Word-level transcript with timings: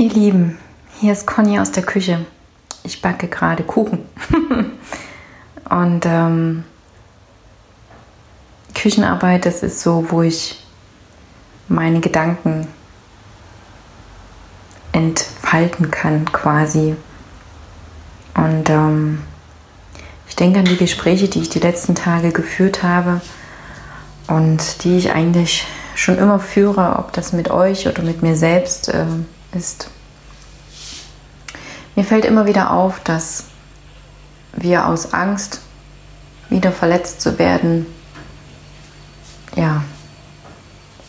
Ihr 0.00 0.08
Lieben, 0.08 0.56
hier 0.98 1.12
ist 1.12 1.26
Conny 1.26 1.60
aus 1.60 1.72
der 1.72 1.82
Küche. 1.82 2.24
Ich 2.84 3.02
backe 3.02 3.28
gerade 3.28 3.62
Kuchen. 3.64 3.98
Und 5.68 6.06
ähm, 6.06 6.64
Küchenarbeit, 8.74 9.44
das 9.44 9.62
ist 9.62 9.82
so, 9.82 10.06
wo 10.08 10.22
ich 10.22 10.64
meine 11.68 12.00
Gedanken 12.00 12.66
entfalten 14.92 15.90
kann 15.90 16.32
quasi. 16.32 16.96
Und 18.34 18.70
ähm, 18.70 19.20
ich 20.30 20.34
denke 20.34 20.60
an 20.60 20.64
die 20.64 20.78
Gespräche, 20.78 21.28
die 21.28 21.42
ich 21.42 21.50
die 21.50 21.60
letzten 21.60 21.94
Tage 21.94 22.32
geführt 22.32 22.82
habe 22.82 23.20
und 24.28 24.82
die 24.82 24.96
ich 24.96 25.12
eigentlich 25.12 25.66
schon 25.94 26.16
immer 26.16 26.40
führe, 26.40 26.96
ob 26.98 27.12
das 27.12 27.34
mit 27.34 27.50
euch 27.50 27.86
oder 27.86 28.00
mit 28.00 28.22
mir 28.22 28.34
selbst 28.34 28.88
äh, 28.88 29.04
ist. 29.52 29.90
Mir 31.96 32.04
fällt 32.04 32.24
immer 32.24 32.46
wieder 32.46 32.70
auf, 32.70 33.00
dass 33.00 33.44
wir 34.52 34.86
aus 34.86 35.12
Angst, 35.12 35.60
wieder 36.48 36.72
verletzt 36.72 37.20
zu 37.20 37.38
werden, 37.38 37.86
ja, 39.56 39.84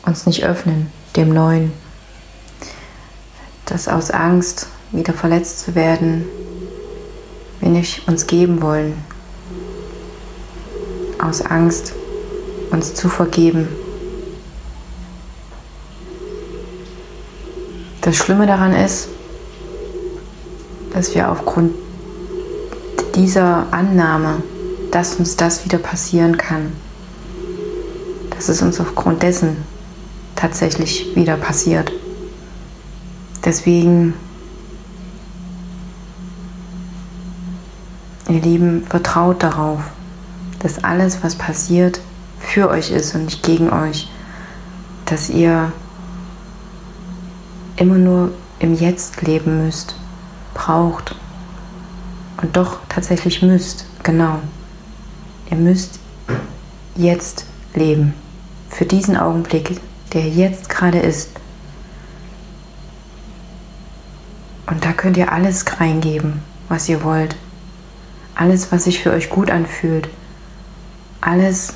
uns 0.06 0.26
nicht 0.26 0.44
öffnen 0.44 0.92
dem 1.16 1.34
Neuen. 1.34 1.74
Dass 3.66 3.88
aus 3.88 4.12
Angst, 4.12 4.68
wieder 4.92 5.14
verletzt 5.14 5.62
zu 5.62 5.76
werden, 5.76 6.26
wir 7.60 7.70
nicht 7.70 8.08
uns 8.08 8.28
geben 8.28 8.62
wollen. 8.62 8.98
Aus 11.20 11.42
Angst, 11.42 11.94
uns 12.72 12.94
zu 12.96 13.08
vergeben. 13.08 13.70
Das 18.02 18.16
Schlimme 18.16 18.48
daran 18.48 18.74
ist, 18.74 19.10
dass 20.92 21.14
wir 21.14 21.32
aufgrund 21.32 21.74
dieser 23.16 23.68
Annahme, 23.72 24.42
dass 24.90 25.16
uns 25.16 25.38
das 25.38 25.66
wieder 25.66 25.78
passieren 25.78 26.36
kann, 26.38 26.72
dass 28.32 28.50
es 28.50 28.64
uns 28.64 28.80
aufgrund 28.80 29.22
dessen 29.22 29.58
tatsächlich 30.36 31.16
wieder 31.16 31.38
passiert. 31.38 31.92
Deswegen, 33.46 34.16
ihr 38.28 38.42
Lieben, 38.42 38.84
vertraut 38.90 39.44
darauf, 39.44 39.82
dass 40.60 40.84
alles, 40.84 41.20
was 41.22 41.36
passiert, 41.36 42.00
für 42.40 42.70
euch 42.70 42.90
ist 42.90 43.14
und 43.14 43.26
nicht 43.26 43.44
gegen 43.44 43.70
euch. 43.70 44.10
Dass 45.06 45.30
ihr 45.30 45.72
immer 47.78 47.98
nur 47.98 48.32
im 48.60 48.74
Jetzt 48.74 49.22
leben 49.22 49.66
müsst, 49.66 49.96
braucht 50.54 51.16
und 52.42 52.56
doch 52.56 52.80
tatsächlich 52.90 53.42
müsst, 53.42 53.86
genau. 54.04 54.40
Ihr 55.50 55.58
müsst 55.58 56.00
jetzt 56.96 57.46
leben. 57.74 58.14
Für 58.70 58.86
diesen 58.86 59.18
Augenblick, 59.18 59.80
der 60.14 60.28
jetzt 60.28 60.70
gerade 60.70 61.00
ist. 61.00 61.30
Und 64.68 64.86
da 64.86 64.94
könnt 64.94 65.18
ihr 65.18 65.32
alles 65.32 65.66
reingeben, 65.80 66.42
was 66.70 66.88
ihr 66.88 67.04
wollt. 67.04 67.36
Alles, 68.36 68.72
was 68.72 68.86
sich 68.86 69.00
für 69.02 69.12
euch 69.12 69.30
gut 69.30 69.52
anfühlt. 69.52 70.08
Alles, 71.20 71.74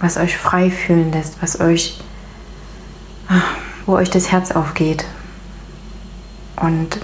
was 0.00 0.16
euch 0.16 0.36
frei 0.36 0.70
fühlen 0.70 1.12
lässt, 1.12 1.40
was 1.42 1.60
euch, 1.60 2.00
wo 3.86 3.94
euch 3.94 4.10
das 4.10 4.30
Herz 4.30 4.50
aufgeht. 4.52 5.04
Und 6.56 7.00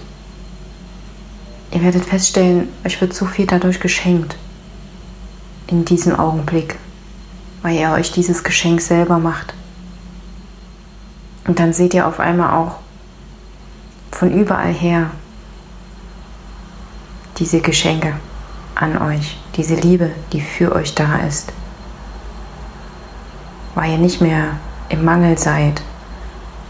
ihr 1.72 1.82
werdet 1.82 2.04
feststellen, 2.04 2.68
euch 2.84 3.00
wird 3.00 3.14
so 3.14 3.26
viel 3.26 3.46
dadurch 3.46 3.80
geschenkt 3.80 4.36
in 5.66 5.84
diesem 5.84 6.18
Augenblick, 6.18 6.76
weil 7.62 7.76
ihr 7.76 7.90
euch 7.90 8.12
dieses 8.12 8.44
Geschenk 8.44 8.80
selber 8.80 9.18
macht. 9.18 9.54
Und 11.46 11.58
dann 11.58 11.72
seht 11.72 11.94
ihr 11.94 12.06
auf 12.06 12.20
einmal 12.20 12.56
auch 12.58 12.76
von 14.12 14.32
überall 14.32 14.72
her 14.72 15.10
diese 17.38 17.60
Geschenke 17.60 18.14
an 18.74 19.00
euch, 19.00 19.38
diese 19.56 19.74
Liebe, 19.74 20.10
die 20.32 20.40
für 20.40 20.74
euch 20.74 20.94
da 20.94 21.18
ist 21.18 21.52
weil 23.78 23.92
ihr 23.92 23.98
nicht 23.98 24.20
mehr 24.20 24.56
im 24.88 25.04
Mangel 25.04 25.38
seid, 25.38 25.82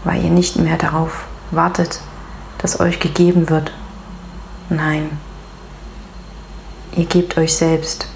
weil 0.03 0.23
ihr 0.23 0.29
nicht 0.29 0.55
mehr 0.57 0.77
darauf 0.77 1.25
wartet, 1.51 1.99
dass 2.59 2.79
euch 2.79 2.99
gegeben 2.99 3.49
wird. 3.49 3.71
Nein, 4.69 5.09
ihr 6.95 7.05
gebt 7.05 7.37
euch 7.37 7.55
selbst 7.55 8.07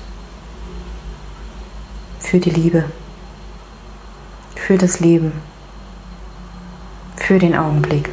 für 2.20 2.40
die 2.40 2.52
Liebe, 2.52 2.86
für 4.56 4.78
das 4.78 5.00
Leben, 5.00 5.34
für 7.16 7.40
den 7.40 7.56
Augenblick. 7.56 8.10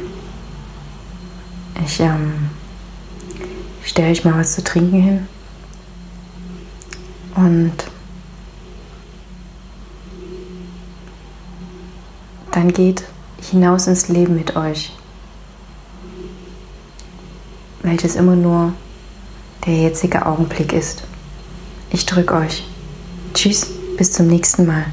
Ich 1.85 1.99
ähm, 1.99 2.49
stelle 3.83 4.11
euch 4.11 4.23
mal 4.23 4.37
was 4.37 4.53
zu 4.53 4.63
trinken 4.63 5.01
hin 5.01 5.27
und 7.35 7.73
dann 12.51 12.71
geht 12.73 13.03
hinaus 13.41 13.87
ins 13.87 14.07
Leben 14.07 14.35
mit 14.35 14.55
euch, 14.55 14.93
welches 17.81 18.15
immer 18.15 18.35
nur 18.35 18.73
der 19.65 19.75
jetzige 19.75 20.25
Augenblick 20.25 20.73
ist. 20.73 21.03
Ich 21.91 22.05
drücke 22.05 22.35
euch. 22.35 22.63
Tschüss, 23.33 23.67
bis 23.97 24.11
zum 24.11 24.27
nächsten 24.27 24.65
Mal. 24.65 24.85